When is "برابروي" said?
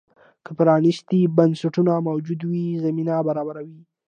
3.27-3.81